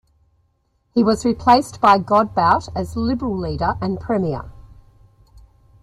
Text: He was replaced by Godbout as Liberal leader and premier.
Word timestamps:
He 0.95 1.03
was 1.03 1.25
replaced 1.25 1.79
by 1.79 1.99
Godbout 1.99 2.69
as 2.75 2.95
Liberal 2.95 3.37
leader 3.37 3.77
and 3.81 3.99
premier. 3.99 4.49